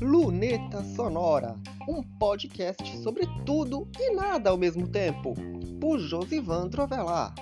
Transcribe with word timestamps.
Luneta 0.00 0.84
Sonora, 0.94 1.56
um 1.88 2.02
podcast 2.02 2.98
sobre 2.98 3.26
tudo 3.44 3.88
e 3.98 4.14
nada 4.14 4.50
ao 4.50 4.56
mesmo 4.56 4.86
tempo, 4.86 5.34
por 5.80 5.98
Josivan 5.98 6.68
Trovelar. 6.68 7.34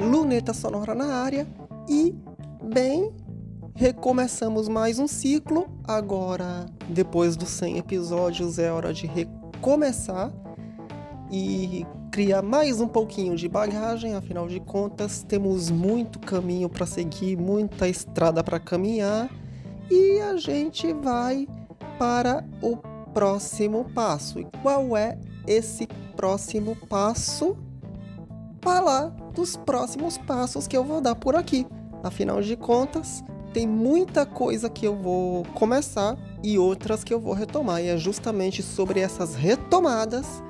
Luneta 0.00 0.52
Sonora 0.52 0.94
na 0.94 1.22
área 1.22 1.46
e, 1.88 2.14
bem, 2.72 3.12
recomeçamos 3.74 4.68
mais 4.68 4.98
um 4.98 5.06
ciclo. 5.06 5.68
Agora, 5.84 6.66
depois 6.88 7.36
dos 7.36 7.50
100 7.50 7.78
episódios, 7.78 8.58
é 8.58 8.72
hora 8.72 8.92
de 8.92 9.06
recomeçar 9.06 9.39
e 11.30 11.86
criar 12.10 12.42
mais 12.42 12.80
um 12.80 12.88
pouquinho 12.88 13.36
de 13.36 13.48
bagagem. 13.48 14.14
Afinal 14.14 14.48
de 14.48 14.58
contas, 14.58 15.22
temos 15.22 15.70
muito 15.70 16.18
caminho 16.18 16.68
para 16.68 16.86
seguir, 16.86 17.36
muita 17.36 17.86
estrada 17.86 18.42
para 18.42 18.58
caminhar 18.58 19.30
e 19.90 20.20
a 20.20 20.36
gente 20.36 20.92
vai 20.94 21.46
para 21.98 22.44
o 22.62 22.76
próximo 23.12 23.84
passo. 23.94 24.40
E 24.40 24.46
qual 24.62 24.96
é 24.96 25.18
esse 25.46 25.86
próximo 26.16 26.76
passo? 26.88 27.56
Falar 28.62 29.08
dos 29.34 29.56
próximos 29.56 30.18
passos 30.18 30.66
que 30.66 30.76
eu 30.76 30.84
vou 30.84 31.00
dar 31.00 31.14
por 31.14 31.36
aqui. 31.36 31.66
Afinal 32.02 32.40
de 32.40 32.56
contas, 32.56 33.22
tem 33.52 33.66
muita 33.66 34.24
coisa 34.24 34.70
que 34.70 34.86
eu 34.86 34.96
vou 34.96 35.44
começar 35.54 36.16
e 36.42 36.58
outras 36.58 37.04
que 37.04 37.12
eu 37.12 37.20
vou 37.20 37.32
retomar. 37.32 37.82
E 37.82 37.88
é 37.88 37.96
justamente 37.96 38.62
sobre 38.62 39.00
essas 39.00 39.34
retomadas 39.34 40.42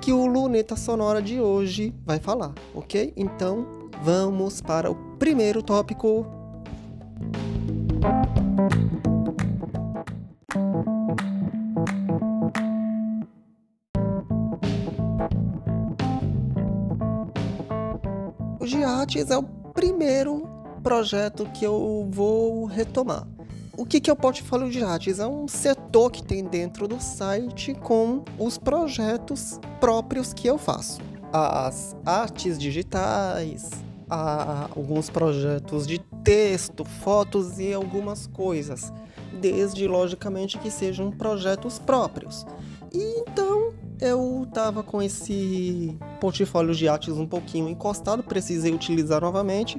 que 0.00 0.12
o 0.12 0.26
Luneta 0.26 0.76
Sonora 0.76 1.22
de 1.22 1.40
hoje 1.40 1.94
vai 2.04 2.18
falar, 2.18 2.52
ok? 2.74 3.12
Então 3.16 3.66
vamos 4.02 4.60
para 4.60 4.90
o 4.90 4.94
primeiro 5.18 5.62
tópico. 5.62 6.26
O 18.60 18.66
Giates 18.66 19.30
é 19.30 19.38
o 19.38 19.42
primeiro 19.42 20.48
projeto 20.82 21.46
que 21.54 21.64
eu 21.64 22.06
vou 22.10 22.66
retomar. 22.66 23.33
O 23.76 23.84
que, 23.84 24.00
que 24.00 24.08
é 24.08 24.12
o 24.12 24.16
portfólio 24.16 24.70
de 24.70 24.84
artes? 24.84 25.18
É 25.18 25.26
um 25.26 25.48
setor 25.48 26.10
que 26.10 26.22
tem 26.22 26.44
dentro 26.44 26.86
do 26.86 27.00
site 27.00 27.74
com 27.74 28.22
os 28.38 28.56
projetos 28.56 29.58
próprios 29.80 30.32
que 30.32 30.46
eu 30.46 30.56
faço. 30.56 31.00
As 31.32 31.96
artes 32.06 32.56
digitais, 32.56 33.70
alguns 34.08 35.10
projetos 35.10 35.88
de 35.88 35.98
texto, 36.22 36.84
fotos 36.84 37.58
e 37.58 37.72
algumas 37.72 38.28
coisas. 38.28 38.92
Desde, 39.40 39.88
logicamente, 39.88 40.56
que 40.58 40.70
sejam 40.70 41.10
projetos 41.10 41.76
próprios. 41.78 42.46
E 42.92 43.22
então 43.22 43.72
eu 44.00 44.46
tava 44.52 44.84
com 44.84 45.02
esse 45.02 45.98
portfólio 46.20 46.74
de 46.74 46.88
artes 46.88 47.14
um 47.14 47.26
pouquinho 47.26 47.68
encostado, 47.68 48.22
precisei 48.22 48.72
utilizar 48.72 49.20
novamente 49.20 49.78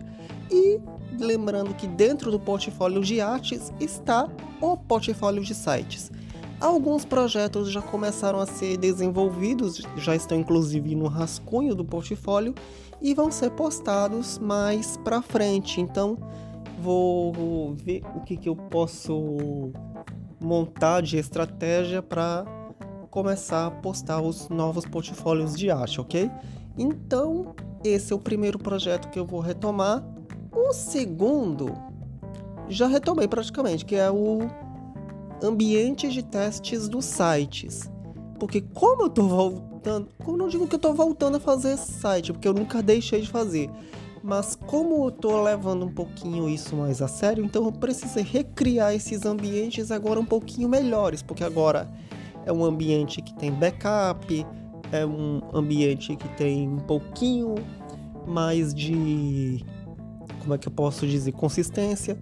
e 0.51 0.81
lembrando 1.23 1.73
que 1.73 1.87
dentro 1.87 2.31
do 2.31 2.39
portfólio 2.39 3.01
de 3.01 3.21
artes 3.21 3.71
está 3.79 4.27
o 4.61 4.77
portfólio 4.77 5.43
de 5.43 5.53
sites. 5.53 6.11
Alguns 6.59 7.03
projetos 7.03 7.69
já 7.69 7.81
começaram 7.81 8.39
a 8.39 8.45
ser 8.45 8.77
desenvolvidos, 8.77 9.81
já 9.97 10.15
estão 10.15 10.39
inclusive 10.39 10.95
no 10.95 11.07
rascunho 11.07 11.75
do 11.75 11.83
portfólio 11.83 12.55
e 13.01 13.13
vão 13.13 13.29
ser 13.29 13.51
postados 13.51 14.39
mais 14.39 14.97
para 14.97 15.21
frente. 15.21 15.81
Então, 15.81 16.17
vou 16.79 17.73
ver 17.75 18.03
o 18.15 18.21
que, 18.21 18.37
que 18.37 18.47
eu 18.47 18.55
posso 18.55 19.71
montar 20.39 21.01
de 21.01 21.17
estratégia 21.17 22.01
para 22.01 22.45
começar 23.09 23.67
a 23.67 23.71
postar 23.71 24.21
os 24.21 24.49
novos 24.49 24.85
portfólios 24.85 25.55
de 25.55 25.69
arte, 25.69 25.99
ok? 25.99 26.29
Então, 26.77 27.53
esse 27.83 28.11
é 28.13 28.15
o 28.15 28.19
primeiro 28.19 28.59
projeto 28.59 29.09
que 29.09 29.19
eu 29.19 29.25
vou 29.25 29.39
retomar 29.39 30.03
o 30.55 30.73
segundo 30.73 31.73
já 32.67 32.87
retomei 32.87 33.27
praticamente, 33.27 33.85
que 33.85 33.95
é 33.95 34.09
o 34.09 34.39
ambiente 35.43 36.09
de 36.09 36.23
testes 36.23 36.87
dos 36.87 37.05
sites. 37.05 37.89
Porque 38.39 38.61
como 38.61 39.03
eu 39.03 39.09
tô 39.09 39.27
voltando, 39.27 40.09
como 40.23 40.37
não 40.37 40.47
digo 40.47 40.67
que 40.67 40.75
eu 40.75 40.79
tô 40.79 40.93
voltando 40.93 41.37
a 41.37 41.39
fazer 41.39 41.77
site, 41.77 42.33
porque 42.33 42.47
eu 42.47 42.53
nunca 42.53 42.81
deixei 42.81 43.21
de 43.21 43.29
fazer, 43.29 43.69
mas 44.23 44.55
como 44.55 45.05
eu 45.05 45.11
tô 45.11 45.41
levando 45.43 45.85
um 45.85 45.93
pouquinho 45.93 46.49
isso 46.49 46.75
mais 46.75 47.01
a 47.01 47.07
sério, 47.07 47.45
então 47.45 47.65
eu 47.65 47.71
preciso 47.71 48.19
recriar 48.19 48.93
esses 48.93 49.25
ambientes 49.25 49.91
agora 49.91 50.19
um 50.19 50.25
pouquinho 50.25 50.67
melhores, 50.67 51.21
porque 51.21 51.43
agora 51.43 51.89
é 52.45 52.51
um 52.51 52.63
ambiente 52.63 53.21
que 53.21 53.33
tem 53.35 53.51
backup, 53.51 54.45
é 54.91 55.05
um 55.05 55.41
ambiente 55.53 56.15
que 56.15 56.27
tem 56.29 56.67
um 56.67 56.79
pouquinho 56.79 57.55
mais 58.27 58.73
de 58.73 59.63
como 60.45 60.53
é 60.53 60.57
que 60.59 60.67
eu 60.67 60.71
posso 60.71 61.07
dizer, 61.07 61.31
consistência. 61.31 62.21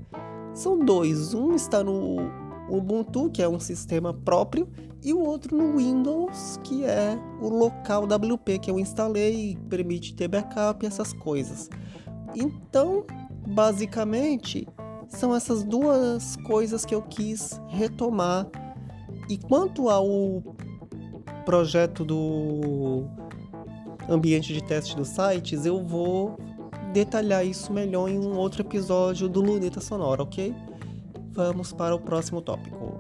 São 0.54 0.80
dois, 0.80 1.34
um 1.34 1.54
está 1.54 1.84
no 1.84 2.16
Ubuntu, 2.70 3.30
que 3.30 3.44
é 3.44 3.50
um 3.50 3.60
sistema 3.60 4.14
próprio, 4.14 4.66
e 5.04 5.14
o 5.14 5.20
outro 5.20 5.58
no 5.58 5.78
Windows, 5.78 6.58
que 6.64 6.86
é 6.86 7.20
o 7.42 7.50
local 7.50 8.06
WP 8.06 8.60
que 8.60 8.72
eu 8.72 8.80
instalei 8.80 9.52
e 9.52 9.58
permite 9.58 10.16
ter 10.16 10.30
backup 10.30 10.86
e 10.86 10.88
essas 10.88 11.12
coisas. 11.12 11.70
Então, 12.34 13.06
basicamente, 13.46 14.66
são 15.10 15.36
essas 15.36 15.66
duas 15.66 16.38
coisas 16.38 16.86
que 16.86 16.96
eu 16.96 17.02
quis 17.02 17.62
retomar. 17.68 18.48
E 19.30 19.38
quanto 19.38 19.90
ao 19.90 20.42
projeto 21.44 22.06
do 22.06 23.04
ambiente 24.10 24.54
de 24.54 24.64
teste 24.64 24.96
dos 24.96 25.10
sites, 25.10 25.66
eu 25.66 25.84
vou 25.84 26.38
detalhar 26.94 27.44
isso 27.44 27.74
melhor 27.74 28.08
em 28.08 28.20
um 28.20 28.38
outro 28.38 28.62
episódio 28.62 29.28
do 29.28 29.42
Luneta 29.42 29.82
Sonora, 29.82 30.22
ok? 30.22 30.56
Vamos 31.32 31.74
para 31.74 31.96
o 31.96 32.00
próximo 32.00 32.40
tópico. 32.40 32.94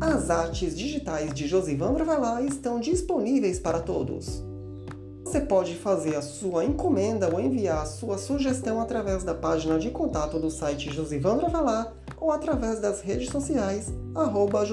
As 0.00 0.28
artes 0.30 0.76
digitais 0.76 1.32
de 1.32 1.46
Josivan 1.46 1.92
Bravalá 1.94 2.42
estão 2.42 2.80
disponíveis 2.80 3.60
para 3.60 3.80
todos. 3.80 4.49
Você 5.30 5.42
pode 5.42 5.76
fazer 5.76 6.16
a 6.16 6.22
sua 6.22 6.64
encomenda 6.64 7.32
ou 7.32 7.38
enviar 7.38 7.82
a 7.82 7.86
sua 7.86 8.18
sugestão 8.18 8.80
através 8.80 9.22
da 9.22 9.32
página 9.32 9.78
de 9.78 9.88
contato 9.88 10.40
do 10.40 10.50
site 10.50 10.92
Josivandro 10.92 11.46
Avelar 11.46 11.94
ou 12.16 12.32
através 12.32 12.80
das 12.80 13.00
redes 13.00 13.28
sociais 13.28 13.92
arroba. 14.12 14.66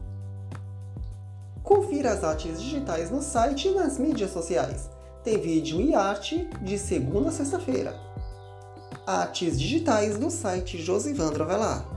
Confira 1.62 2.10
as 2.10 2.24
artes 2.24 2.60
digitais 2.60 3.10
no 3.10 3.22
site 3.22 3.68
e 3.68 3.74
nas 3.74 3.98
mídias 3.98 4.32
sociais. 4.32 4.90
Tem 5.22 5.38
vídeo 5.38 5.80
e 5.80 5.94
arte 5.94 6.50
de 6.60 6.76
segunda 6.76 7.28
a 7.28 7.32
sexta-feira. 7.32 7.94
Artes 9.06 9.58
digitais 9.58 10.18
no 10.18 10.30
site 10.30 10.78
Josivandro 10.78 11.44
Avelar. 11.44 11.93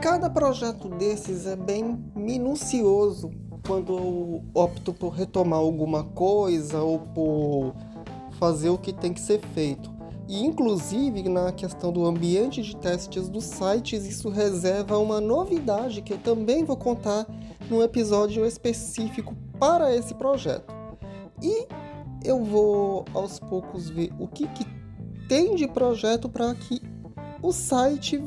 Cada 0.00 0.30
projeto 0.30 0.88
desses 0.88 1.46
é 1.46 1.56
bem 1.56 1.98
minucioso 2.14 3.30
quando 3.66 3.96
eu 3.96 4.44
opto 4.54 4.92
por 4.92 5.10
retomar 5.10 5.58
alguma 5.58 6.04
coisa 6.04 6.80
ou 6.80 7.00
por 7.00 7.74
fazer 8.38 8.68
o 8.68 8.78
que 8.78 8.92
tem 8.92 9.12
que 9.12 9.20
ser 9.20 9.40
feito. 9.54 9.90
E 10.28 10.44
inclusive 10.44 11.28
na 11.28 11.52
questão 11.52 11.92
do 11.92 12.04
ambiente 12.04 12.62
de 12.62 12.76
testes 12.76 13.28
dos 13.28 13.44
sites, 13.44 14.04
isso 14.04 14.28
reserva 14.28 14.98
uma 14.98 15.20
novidade 15.20 16.02
que 16.02 16.12
eu 16.12 16.18
também 16.18 16.64
vou 16.64 16.76
contar 16.76 17.26
num 17.70 17.82
episódio 17.82 18.44
específico 18.44 19.34
para 19.58 19.94
esse 19.94 20.14
projeto. 20.14 20.74
E 21.42 21.66
eu 22.24 22.44
vou 22.44 23.04
aos 23.14 23.38
poucos 23.38 23.88
ver 23.88 24.12
o 24.18 24.26
que, 24.26 24.46
que 24.48 24.66
tem 25.28 25.54
de 25.54 25.66
projeto 25.66 26.28
para 26.28 26.54
que 26.54 26.80
o 27.42 27.52
site 27.52 28.22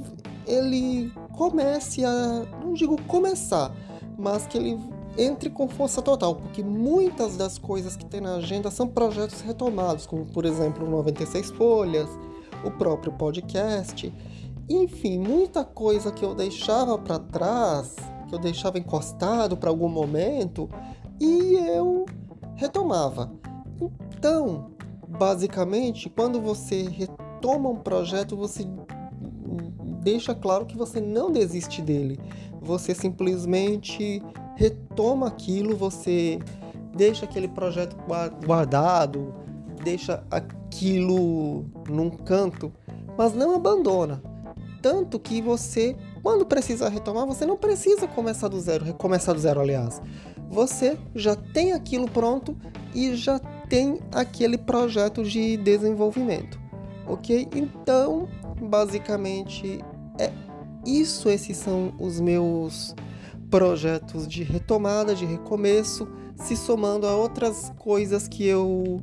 ele 0.47 1.11
comece 1.39 2.03
a, 2.03 2.45
não 2.61 2.73
digo 2.73 3.01
começar, 3.03 3.73
mas 4.17 4.45
que 4.45 4.57
ele 4.57 4.77
entre 5.17 5.49
com 5.49 5.69
força 5.69 6.01
total, 6.01 6.35
porque 6.35 6.61
muitas 6.61 7.37
das 7.37 7.57
coisas 7.57 7.95
que 7.95 8.05
tem 8.05 8.19
na 8.19 8.35
agenda 8.35 8.69
são 8.69 8.89
projetos 8.89 9.39
retomados, 9.39 10.05
como 10.05 10.25
por 10.25 10.43
exemplo 10.43 10.85
96 10.89 11.51
folhas, 11.51 12.09
o 12.65 12.71
próprio 12.71 13.13
podcast, 13.13 14.13
enfim, 14.69 15.17
muita 15.17 15.63
coisa 15.63 16.11
que 16.11 16.25
eu 16.25 16.35
deixava 16.35 16.97
para 16.97 17.17
trás, 17.17 17.95
que 18.27 18.35
eu 18.35 18.39
deixava 18.39 18.77
encostado 18.77 19.55
para 19.55 19.69
algum 19.69 19.87
momento 19.87 20.69
e 21.21 21.55
eu 21.55 22.05
retomava. 22.55 23.31
Então, 23.79 24.71
basicamente, 25.07 26.09
quando 26.09 26.41
você 26.41 26.83
retoma 26.83 27.69
um 27.69 27.77
projeto, 27.77 28.35
você 28.35 28.67
deixa 30.01 30.33
claro 30.33 30.65
que 30.65 30.77
você 30.77 30.99
não 30.99 31.31
desiste 31.31 31.81
dele. 31.81 32.19
Você 32.61 32.93
simplesmente 32.93 34.21
retoma 34.55 35.27
aquilo, 35.27 35.75
você 35.75 36.39
deixa 36.95 37.25
aquele 37.25 37.47
projeto 37.47 37.95
guardado, 38.45 39.33
deixa 39.83 40.23
aquilo 40.29 41.65
num 41.89 42.09
canto, 42.09 42.71
mas 43.17 43.33
não 43.33 43.55
abandona. 43.55 44.21
Tanto 44.81 45.19
que 45.19 45.41
você, 45.41 45.95
quando 46.23 46.45
precisa 46.45 46.87
retomar, 46.87 47.25
você 47.25 47.45
não 47.45 47.57
precisa 47.57 48.07
começar 48.07 48.47
do 48.47 48.59
zero, 48.59 48.85
recomeçar 48.85 49.35
do 49.35 49.41
zero, 49.41 49.59
aliás. 49.59 50.01
Você 50.49 50.97
já 51.13 51.35
tem 51.35 51.73
aquilo 51.73 52.09
pronto 52.09 52.55
e 52.93 53.13
já 53.15 53.39
tem 53.69 53.99
aquele 54.11 54.57
projeto 54.57 55.23
de 55.23 55.57
desenvolvimento, 55.57 56.59
ok? 57.07 57.47
Então, 57.53 58.27
basicamente 58.61 59.79
isso. 60.85 61.29
Esses 61.29 61.57
são 61.57 61.93
os 61.99 62.19
meus 62.19 62.95
projetos 63.49 64.27
de 64.27 64.43
retomada, 64.43 65.15
de 65.15 65.25
recomeço, 65.25 66.07
se 66.35 66.55
somando 66.55 67.07
a 67.07 67.15
outras 67.15 67.71
coisas 67.77 68.27
que 68.27 68.45
eu 68.45 69.01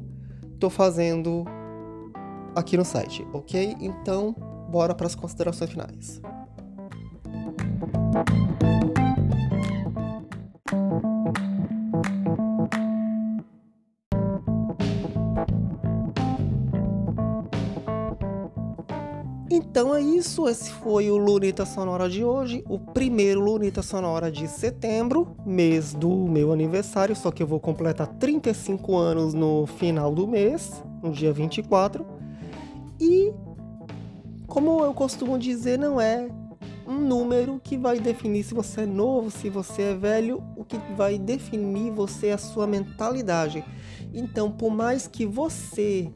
tô 0.58 0.70
fazendo 0.70 1.44
aqui 2.55 2.76
no 2.76 2.84
site, 2.84 3.26
ok? 3.32 3.76
Então, 3.81 4.34
bora 4.70 4.94
para 4.94 5.06
as 5.06 5.14
considerações 5.14 5.70
finais. 5.70 6.20
Então 19.48 19.94
é 19.94 20.00
isso, 20.00 20.48
esse 20.48 20.72
foi 20.72 21.08
o 21.08 21.16
Lunita 21.16 21.64
Sonora 21.64 22.08
de 22.08 22.25
hoje, 22.25 22.64
o 22.69 22.81
primeiro 22.81 23.40
Lunita 23.40 23.81
Sonora 23.81 24.28
de 24.28 24.48
setembro, 24.48 25.37
mês 25.46 25.94
do 25.94 26.10
meu 26.10 26.52
aniversário, 26.52 27.14
só 27.14 27.31
que 27.31 27.44
eu 27.44 27.46
vou 27.46 27.60
completar 27.60 28.08
35 28.08 28.96
anos 28.96 29.34
no 29.34 29.64
final 29.66 30.12
do 30.12 30.26
mês, 30.26 30.82
no 31.00 31.12
dia 31.12 31.32
24. 31.32 32.04
E 33.00 33.32
como 34.48 34.82
eu 34.82 34.93
costumo 34.93 35.38
dizer, 35.38 35.78
não 35.78 36.00
é 36.00 36.28
um 36.84 36.99
número 36.99 37.60
que 37.62 37.76
vai 37.76 38.00
definir 38.00 38.42
se 38.42 38.52
você 38.52 38.81
é 38.81 38.87
novo, 38.87 39.31
se 39.31 39.49
você 39.49 39.82
é 39.82 39.94
velho, 39.94 40.42
o 40.56 40.64
que 40.64 40.78
vai 40.96 41.19
definir 41.19 41.92
você 41.92 42.28
é 42.28 42.32
a 42.32 42.38
sua 42.38 42.66
mentalidade. 42.66 43.64
Então, 44.12 44.50
por 44.50 44.70
mais 44.70 45.06
que 45.06 45.25
você 45.25 46.10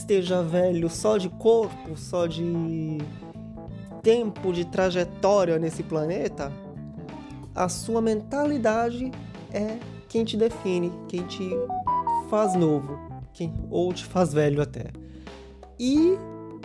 esteja 0.00 0.42
velho 0.42 0.88
só 0.88 1.16
de 1.18 1.28
corpo, 1.28 1.96
só 1.96 2.26
de 2.26 2.98
tempo 4.02 4.52
de 4.52 4.64
trajetória 4.64 5.58
nesse 5.58 5.82
planeta, 5.82 6.50
a 7.54 7.68
sua 7.68 8.00
mentalidade 8.00 9.10
é 9.52 9.78
quem 10.08 10.24
te 10.24 10.36
define, 10.36 10.90
quem 11.06 11.22
te 11.26 11.50
faz 12.28 12.54
novo, 12.54 12.98
quem, 13.32 13.52
ou 13.70 13.92
te 13.92 14.04
faz 14.04 14.32
velho 14.32 14.62
até. 14.62 14.86
E, 15.78 16.16